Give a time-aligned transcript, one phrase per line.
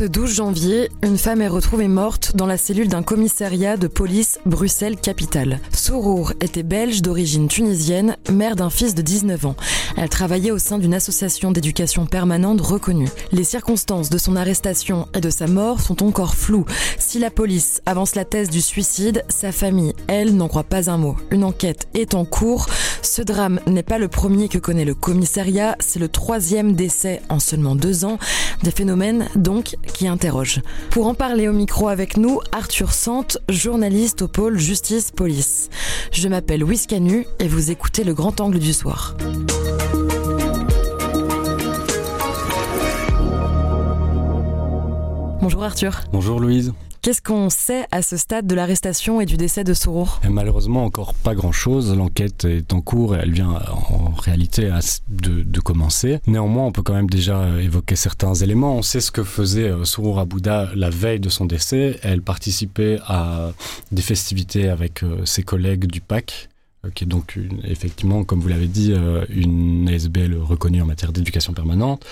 [0.00, 4.38] Ce 12 janvier, une femme est retrouvée morte dans la cellule d'un commissariat de police
[4.46, 5.60] Bruxelles-Capitale.
[5.74, 9.56] Sourour était belge d'origine tunisienne, mère d'un fils de 19 ans.
[9.98, 13.10] Elle travaillait au sein d'une association d'éducation permanente reconnue.
[13.32, 16.64] Les circonstances de son arrestation et de sa mort sont encore floues.
[16.98, 20.96] Si la police avance la thèse du suicide, sa famille, elle, n'en croit pas un
[20.96, 21.16] mot.
[21.30, 22.68] Une enquête est en cours.
[23.02, 27.38] Ce drame n'est pas le premier que connaît le commissariat, c'est le troisième décès en
[27.38, 28.18] seulement deux ans.
[28.62, 30.60] Des phénomènes, donc, qui interroge.
[30.90, 35.70] Pour en parler au micro avec nous, Arthur Sante, journaliste au pôle Justice-Police.
[36.12, 39.16] Je m'appelle Louise Canu et vous écoutez le grand angle du soir.
[45.40, 46.00] Bonjour Arthur.
[46.12, 46.72] Bonjour Louise.
[47.02, 51.14] Qu'est-ce qu'on sait à ce stade de l'arrestation et du décès de Sourour Malheureusement, encore
[51.14, 51.96] pas grand-chose.
[51.96, 54.70] L'enquête est en cours et elle vient en réalité
[55.08, 56.20] de, commencer.
[56.26, 58.76] Néanmoins, on peut quand même déjà évoquer certains éléments.
[58.76, 61.98] On sait ce que faisait euh, Sourour Abouda la veille de son décès.
[62.02, 63.52] Elle participait à
[63.92, 66.50] des festivités avec euh, ses collègues du PAC,
[66.84, 68.92] euh, qui est donc effectivement, comme vous l'avez dit,
[69.30, 72.04] une ASBL reconnue en matière d'éducation permanente.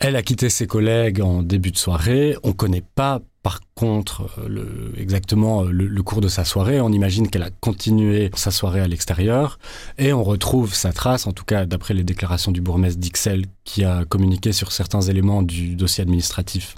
[0.00, 2.36] Elle a quitté ses collègues en début de soirée.
[2.42, 6.90] On ne connaît pas par contre, euh, exactement euh, le, cours de sa soirée, on
[6.90, 9.60] imagine qu'elle a continué sa soirée à l'extérieur
[9.98, 13.84] et on retrouve sa trace, en tout cas d'après les déclarations du bourgmestre d'Ixelles qui
[13.84, 16.74] a communiqué sur certains éléments du dossier administratif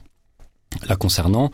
[0.87, 1.51] la concernant,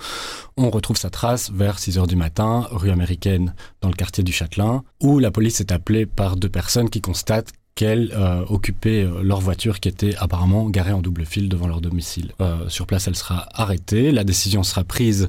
[0.57, 4.33] on retrouve sa trace vers 6 heures du matin, rue américaine, dans le quartier du
[4.33, 9.23] Châtelain, où la police est appelée par deux personnes qui constatent qu'elles euh, occupaient euh,
[9.23, 12.33] leur voiture qui était apparemment garée en double fil devant leur domicile.
[12.41, 14.13] Euh, sur place, elle sera arrêtée.
[14.13, 15.29] La décision sera prise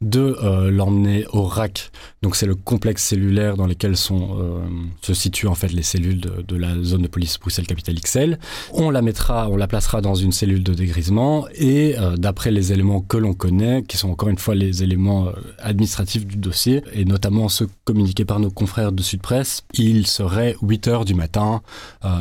[0.00, 1.90] de euh, l'emmener au RAC.
[2.22, 4.60] Donc c'est le complexe cellulaire dans lequel sont, euh,
[5.02, 8.38] se situent en fait les cellules de, la zone de police Bruxelles Capitale XL.
[8.72, 12.72] On la mettra, on la placera dans une cellule de dégrisement et euh, d'après les
[12.72, 16.82] éléments que l'on connaît, qui sont encore une fois les éléments euh, administratifs du dossier
[16.92, 21.14] et notamment ceux communiqués par nos confrères de Sud Presse, il serait 8 heures du
[21.14, 21.62] matin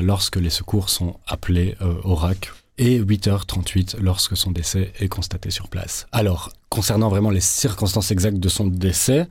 [0.01, 5.67] lorsque les secours sont appelés au RAC et 8h38 lorsque son décès est constaté sur
[5.67, 6.07] place.
[6.11, 9.27] Alors, concernant vraiment les circonstances exactes de son décès,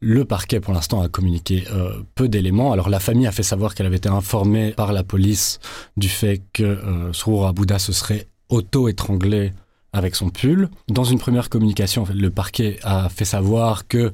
[0.00, 2.72] le parquet pour l'instant a communiqué euh, peu d'éléments.
[2.72, 5.60] Alors la famille a fait savoir qu'elle avait été informée par la police
[5.96, 9.52] du fait que euh, Abouda se serait auto-étranglé
[9.92, 10.68] avec son pull.
[10.88, 14.12] Dans une première communication, le parquet a fait savoir que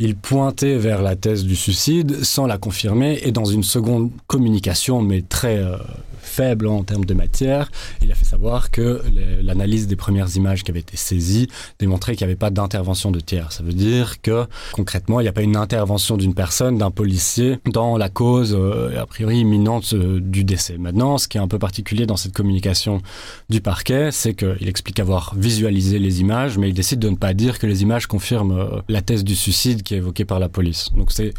[0.00, 5.02] il pointait vers la thèse du suicide sans la confirmer et dans une seconde communication
[5.02, 5.76] mais très euh,
[6.24, 7.70] faible en termes de matière.
[8.02, 9.02] Il a fait savoir que
[9.42, 13.20] l'analyse des premières images qui avaient été saisies démontrait qu'il n'y avait pas d'intervention de
[13.20, 13.52] tiers.
[13.52, 17.60] Ça veut dire que concrètement, il n'y a pas une intervention d'une personne, d'un policier
[17.70, 20.76] dans la cause euh, a priori imminente euh, du décès.
[20.76, 23.00] Maintenant, ce qui est un peu particulier dans cette communication
[23.48, 27.34] du parquet, c'est qu'il explique avoir visualisé les images, mais il décide de ne pas
[27.34, 30.90] dire que les images confirment la thèse du suicide qui est évoquée par la police.
[30.96, 31.32] Donc c'est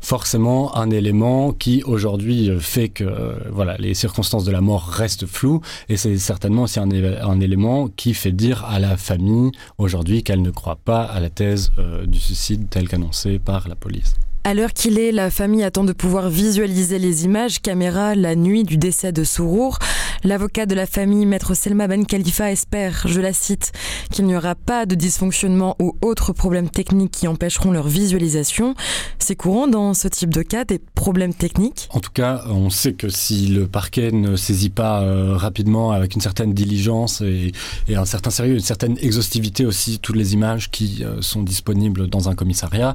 [0.00, 5.26] forcément un élément qui aujourd'hui fait que euh, voilà les circonstances de la mort restent
[5.26, 10.22] floues et c'est certainement aussi un, un élément qui fait dire à la famille aujourd'hui
[10.22, 14.14] qu'elle ne croit pas à la thèse euh, du suicide telle qu'annoncée par la police.
[14.48, 18.64] À l'heure qu'il est, la famille attend de pouvoir visualiser les images caméra la nuit
[18.64, 19.78] du décès de Sourour.
[20.24, 23.72] L'avocat de la famille, maître Selma Ben Khalifa, espère, je la cite,
[24.10, 28.74] qu'il n'y aura pas de dysfonctionnement ou autres problèmes techniques qui empêcheront leur visualisation.
[29.18, 32.94] C'est courant dans ce type de cas des problèmes techniques En tout cas, on sait
[32.94, 37.52] que si le parquet ne saisit pas euh, rapidement avec une certaine diligence et,
[37.86, 42.08] et un certain sérieux, une certaine exhaustivité aussi, toutes les images qui euh, sont disponibles
[42.08, 42.94] dans un commissariat,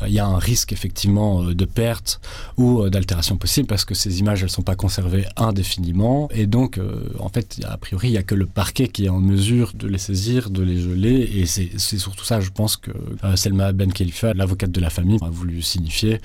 [0.00, 2.20] il euh, y a un risque effectivement euh, de perte
[2.56, 6.28] ou euh, d'altération possible parce que ces images elles sont pas conservées indéfiniment.
[6.32, 9.08] Et donc euh, en fait a priori il n'y a que le parquet qui est
[9.08, 11.30] en mesure de les saisir de les geler.
[11.34, 12.90] Et c'est surtout ça je pense que
[13.36, 16.20] Selma Ben Khalifa l'avocate de la famille a voulu signifier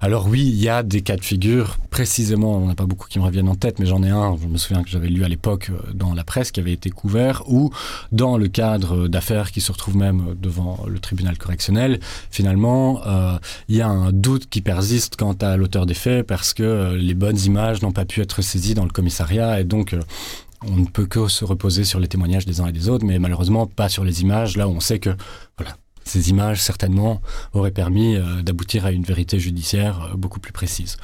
[0.00, 3.18] alors oui il y a des cas de figure précisément on n'a pas beaucoup qui
[3.18, 5.28] me reviennent en tête mais j'en ai un je me souviens que j'avais lu à
[5.28, 7.70] l'époque euh, dans la presse qui avait été couvert ou
[8.12, 12.00] dans le cadre d'affaires qui se retrouvent même devant le tribunal correctionnel.
[12.30, 13.38] Finalement euh,
[13.68, 17.14] il ya un doute qui persiste quant à l'auteur des faits parce que euh, les
[17.14, 20.00] bonnes images n'ont pas pu être saisies dans le commissariat et donc euh,
[20.66, 23.18] on ne peut que se reposer sur les témoignages des uns et des autres mais
[23.18, 24.56] malheureusement pas sur les images.
[24.56, 25.10] Là où on sait que
[25.56, 25.76] voilà
[26.08, 27.20] Ces images, certainement,
[27.52, 30.96] auraient permis euh, d'aboutir à une vérité judiciaire euh, beaucoup plus précise.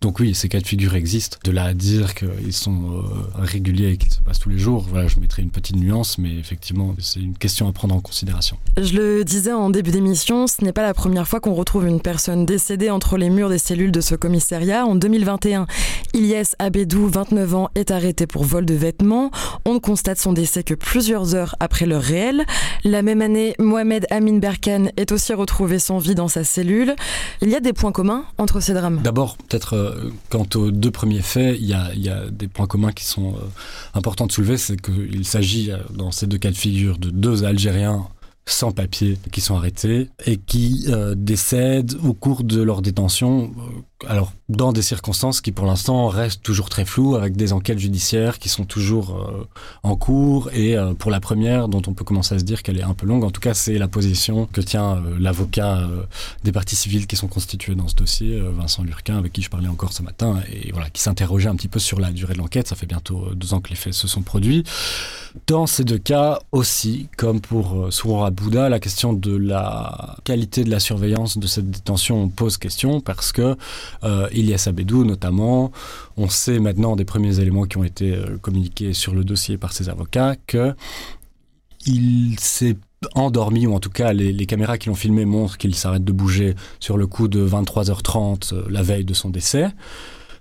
[0.00, 1.38] Donc oui, ces cas de figure existent.
[1.44, 3.02] De là à dire qu'ils sont euh,
[3.36, 6.34] réguliers et qu'ils se passent tous les jours, voilà, je mettrai une petite nuance, mais
[6.34, 8.58] effectivement, c'est une question à prendre en considération.
[8.76, 12.00] Je le disais en début d'émission, ce n'est pas la première fois qu'on retrouve une
[12.00, 14.86] personne décédée entre les murs des cellules de ce commissariat.
[14.86, 15.68] En 2021,
[16.14, 19.30] Ilyes Abedou, 29 ans, est arrêté pour vol de vêtements.
[19.64, 22.44] On ne constate son décès que plusieurs heures après le réel.
[22.82, 26.96] La même année, Mohamed Amin Berkan est aussi retrouvé sans vie dans sa cellule.
[27.42, 30.90] Il y a des points communs entre ces drames D'abord, peut-être euh, quant aux deux
[30.90, 33.40] premiers faits, il y a, des points communs qui sont euh,
[33.92, 34.56] importants de soulever.
[34.56, 38.08] C'est qu'il s'agit, euh, dans ces deux cas de figure, de deux Algériens
[38.46, 40.86] sans papier qui sont arrêtés et qui
[41.16, 43.52] décèdent au cours de leur détention.
[44.06, 48.38] Alors, dans des circonstances qui pour l'instant restent toujours très floues, avec des enquêtes judiciaires
[48.38, 49.46] qui sont toujours euh,
[49.82, 50.48] en cours.
[50.54, 52.94] Et euh, pour la première, dont on peut commencer à se dire qu'elle est un
[52.94, 55.88] peu longue, en tout cas, c'est la position que tient euh, l'avocat
[56.44, 59.68] des parties civiles qui sont constituées dans ce dossier, Vincent Lurquin, avec qui je parlais
[59.68, 62.68] encore ce matin, et voilà, qui s'interrogeait un petit peu sur la durée de l'enquête.
[62.68, 64.64] Ça fait bientôt deux ans que les faits se sont produits.
[65.46, 70.70] Dans ces deux cas aussi, comme pour Souroura Bouddha, la question de la qualité de
[70.70, 73.56] la surveillance de cette détention pose question parce que
[74.38, 75.72] euh, Ilyes Abedou notamment,
[76.16, 79.72] on sait maintenant des premiers éléments qui ont été euh, communiqués sur le dossier par
[79.72, 80.74] ses avocats que
[81.86, 82.76] il s'est
[83.14, 86.54] endormi, ou en tout cas les, caméras qui l'ont filmé montrent qu'il s'arrête de bouger
[86.80, 89.68] sur le coup de 23h30 euh, la veille de son décès.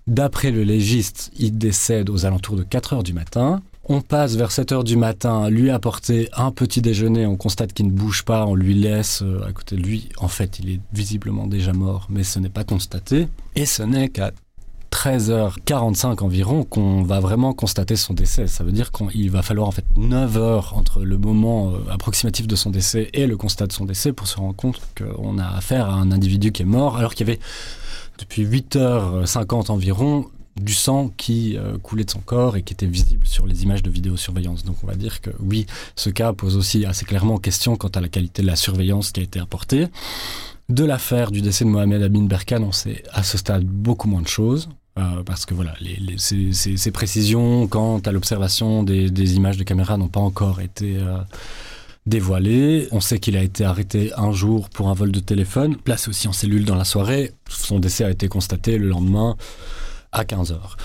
[0.08, 3.62] D'après le légiste, il décède aux alentours de 4 heures du matin.
[3.90, 7.88] On passe vers 7 heures du matin, lui apporter un petit déjeuner, on constate qu'il
[7.88, 10.10] ne bouge pas, on lui laisse euh, à côté de lui.
[10.18, 13.30] En fait, il est visiblement déjà mort, mais ce n'est pas constaté.
[13.56, 14.32] Et ce n'est qu'à
[14.92, 18.48] 13h45 environ qu'on va vraiment constater son décès.
[18.48, 22.46] Ça veut dire qu'il va falloir en fait 9 heures entre le moment euh, approximatif
[22.46, 25.48] de son décès et le constat de son décès pour se rendre compte qu'on a
[25.48, 27.40] affaire à un individu qui est mort alors qu'il y avait
[28.18, 30.26] depuis 8h50 environ
[30.62, 33.84] du sang qui euh, coulait de son corps et qui était visible sur les images
[33.84, 34.64] de vidéosurveillance.
[34.64, 35.66] Donc on va dire que oui,
[35.96, 39.20] ce cas pose aussi assez clairement question quant à la qualité de la surveillance qui
[39.20, 39.88] a été apportée.
[40.70, 44.22] De l'affaire du décès de Mohamed Abin Berkan, on sait à ce stade beaucoup moins
[44.22, 44.70] de choses.
[44.98, 45.76] Euh, parce que voilà,
[46.18, 51.20] ces, précisions quant à l'observation des, des images de caméra n'ont pas encore été euh,
[52.08, 52.88] dévoilé.
[52.92, 56.28] On sait qu'il a été arrêté un jour pour un vol de téléphone, placé aussi
[56.28, 57.32] en cellule dans la soirée.
[57.48, 59.36] Son décès a été constaté le lendemain
[60.18, 60.78] à 15 heures.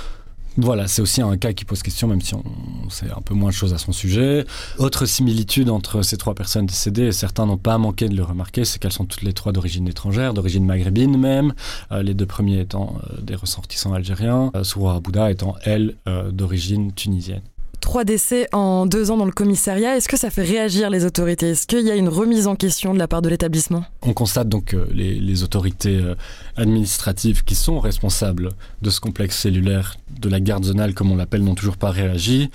[0.59, 2.43] Voilà, c'est aussi un cas qui pose question, même si on
[2.91, 4.45] sait un peu moins de choses à son sujet.
[4.79, 8.67] Autre similitude entre ces trois personnes décédées, et certains n'ont pas manqué de le remarquer,
[8.67, 11.55] c'est qu'elles sont toutes les trois d'origine étrangère, d'origine maghrébine même,
[11.91, 15.01] euh, les deux premiers étant euh, des ressortissants algériens, euh, Soura
[15.31, 17.43] étant, elle, euh, d'origine tunisienne.
[17.83, 21.51] Trois décès en deux ans dans le commissariat, est-ce que ça fait réagir les autorités?
[21.51, 23.85] Est-ce qu'il y a une remise en question de la part de l'établissement?
[24.03, 26.15] On constate donc que les, les autorités euh,
[26.57, 28.51] administratives qui sont responsables
[28.83, 32.51] de ce complexe cellulaire de la garde zonale, comme on l'appelle, n'ont toujours pas réagi.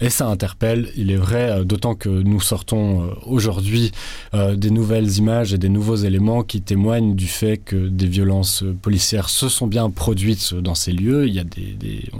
[0.00, 3.92] Et ça interpelle, il est vrai, euh, d'autant que nous sortons euh, aujourd'hui
[4.32, 9.28] des nouvelles images et des nouveaux éléments qui témoignent du fait que des violences policières
[9.28, 11.28] se sont bien produites dans ces lieux.
[11.28, 12.10] Il y a des,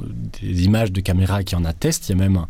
[0.43, 2.09] des images de caméras qui en attestent.
[2.09, 2.47] Il y a même un,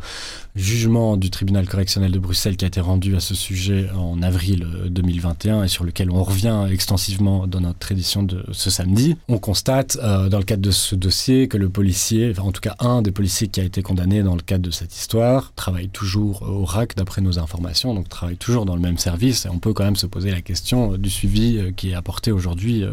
[0.55, 4.67] jugement du tribunal correctionnel de Bruxelles qui a été rendu à ce sujet en avril
[4.89, 9.15] 2021 et sur lequel on revient extensivement dans notre édition de ce samedi.
[9.27, 12.61] On constate euh, dans le cadre de ce dossier que le policier, enfin en tout
[12.61, 15.89] cas un des policiers qui a été condamné dans le cadre de cette histoire, travaille
[15.89, 19.59] toujours au RAC d'après nos informations, donc travaille toujours dans le même service et on
[19.59, 22.91] peut quand même se poser la question du suivi euh, qui est apporté aujourd'hui euh,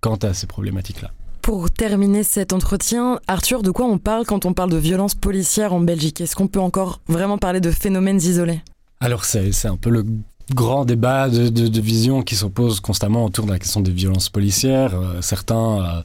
[0.00, 1.10] quant à ces problématiques-là.
[1.44, 5.74] Pour terminer cet entretien, Arthur, de quoi on parle quand on parle de violence policière
[5.74, 6.22] en Belgique?
[6.22, 8.62] Est-ce qu'on peut encore vraiment parler de phénomènes isolés?
[8.98, 10.06] Alors c'est un peu le
[10.52, 14.28] grand débat de, de, de vision qui s'oppose constamment autour de la question des violences
[14.28, 14.94] policières.
[14.94, 16.02] Euh, certains euh,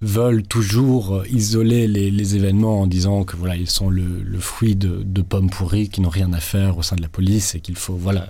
[0.00, 4.38] veulent toujours euh, isoler les, les événements en disant que voilà ils sont le, le
[4.38, 7.56] fruit de, de pommes pourries qui n'ont rien à faire au sein de la police
[7.56, 8.28] et qu'il faut voilà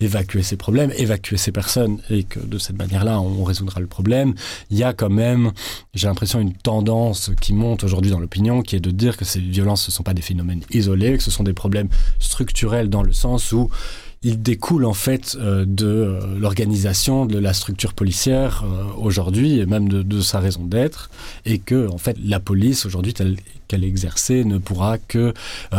[0.00, 4.34] évacuer ces problèmes, évacuer ces personnes et que de cette manière-là on résoudra le problème.
[4.70, 5.52] Il y a quand même,
[5.94, 9.40] j'ai l'impression, une tendance qui monte aujourd'hui dans l'opinion qui est de dire que ces
[9.40, 11.88] violences ne sont pas des phénomènes isolés, que ce sont des problèmes
[12.20, 13.70] structurels dans le sens où
[14.24, 19.66] il découle en fait euh, de euh, l'organisation de la structure policière euh, aujourd'hui et
[19.66, 21.10] même de, sa raison d'être
[21.44, 23.36] et que en fait la police aujourd'hui telle
[23.68, 25.32] qu'elle exercer ne pourra que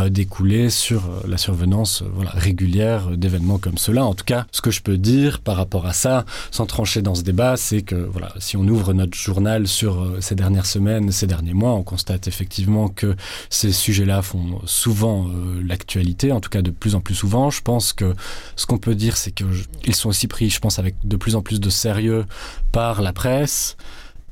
[0.08, 4.04] découler sur la survenance voilà, régulière d'événements comme cela.
[4.04, 7.14] En tout cas, ce que je peux dire par rapport à ça, sans trancher dans
[7.14, 11.28] ce débat, c'est que voilà, si on ouvre notre journal sur ces dernières semaines, ces
[11.28, 13.14] derniers mois, on constate effectivement que
[13.50, 15.28] ces sujets-là font souvent
[15.64, 17.50] l'actualité, en tout cas de plus en plus souvent.
[17.50, 18.14] Je pense que
[18.56, 21.42] Ce qu'on peut dire, c'est qu'ils sont aussi pris, je pense, avec de plus en
[21.42, 22.24] plus de sérieux
[22.72, 23.76] par la presse,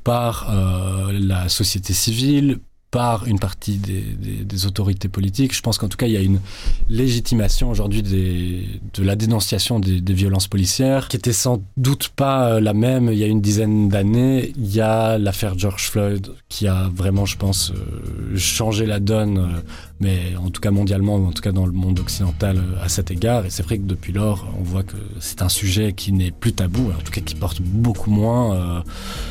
[0.03, 2.59] par euh, la société civile,
[2.95, 5.53] par une partie des, autorités politiques.
[5.53, 6.39] Je pense qu'en tout cas, il y a une
[6.87, 12.73] légitimation aujourd'hui de la dénonciation des, violences policières qui était sans doute pas euh, la
[12.73, 14.53] même il y a une dizaine d'années.
[14.55, 19.39] Il y a l'affaire George Floyd qui a vraiment, je pense, euh, changé la donne,
[19.39, 19.61] euh,
[19.99, 23.45] mais en tout cas mondialement, en tout cas dans le monde occidental à cet égard.
[23.45, 26.53] Et c'est vrai que depuis lors, on voit que c'est un sujet qui n'est plus
[26.53, 28.83] tabou, en tout cas qui porte beaucoup moins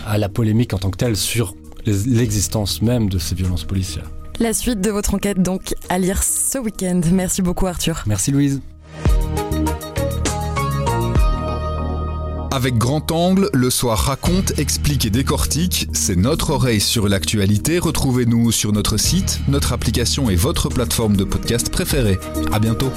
[0.07, 1.55] à la polémique en tant que telle sur
[1.87, 4.11] l'existence même de ces violences policières.
[4.41, 7.01] La suite de votre enquête donc à lire ce week-end.
[7.13, 8.03] Merci beaucoup Arthur.
[8.07, 8.61] Merci Louise.
[12.55, 15.89] Avec Grand Angle, le soir raconte, explique et décortique.
[15.93, 17.81] C'est notre oreille sur l'actualité.
[17.81, 22.19] Retrouvez-nous sur notre site, notre application et votre plateforme de podcast préférée.
[22.53, 22.93] À bientôt.